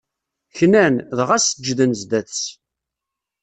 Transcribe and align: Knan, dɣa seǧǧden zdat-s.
Knan, 0.57 0.95
dɣa 1.17 1.37
seǧǧden 1.39 1.91
zdat-s. 2.01 2.41